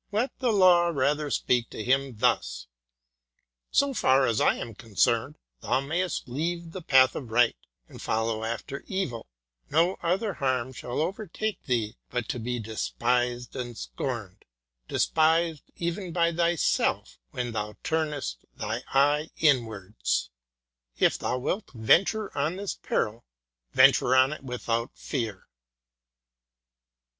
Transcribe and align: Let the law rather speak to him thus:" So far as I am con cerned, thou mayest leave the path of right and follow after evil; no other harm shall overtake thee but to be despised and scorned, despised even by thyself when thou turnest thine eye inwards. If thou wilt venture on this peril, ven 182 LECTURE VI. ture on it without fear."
Let 0.11 0.31
the 0.39 0.51
law 0.51 0.87
rather 0.87 1.29
speak 1.29 1.69
to 1.69 1.83
him 1.83 2.17
thus:" 2.17 2.65
So 3.71 3.93
far 3.93 4.25
as 4.25 4.41
I 4.41 4.55
am 4.55 4.73
con 4.73 4.95
cerned, 4.95 5.35
thou 5.59 5.79
mayest 5.79 6.27
leave 6.27 6.71
the 6.71 6.81
path 6.81 7.15
of 7.15 7.29
right 7.29 7.55
and 7.87 8.01
follow 8.01 8.43
after 8.43 8.83
evil; 8.87 9.27
no 9.69 9.97
other 10.01 10.33
harm 10.33 10.73
shall 10.73 11.01
overtake 11.03 11.61
thee 11.65 11.97
but 12.09 12.27
to 12.29 12.39
be 12.39 12.57
despised 12.59 13.55
and 13.55 13.77
scorned, 13.77 14.43
despised 14.87 15.65
even 15.75 16.11
by 16.11 16.33
thyself 16.33 17.19
when 17.29 17.51
thou 17.51 17.75
turnest 17.83 18.37
thine 18.57 18.81
eye 18.95 19.29
inwards. 19.37 20.31
If 20.97 21.19
thou 21.19 21.37
wilt 21.37 21.69
venture 21.75 22.35
on 22.35 22.55
this 22.55 22.73
peril, 22.73 23.23
ven 23.73 23.91
182 23.93 24.03
LECTURE 24.03 24.05
VI. 24.07 24.09
ture 24.09 24.15
on 24.17 24.33
it 24.33 24.43
without 24.43 24.97
fear." 24.97 25.47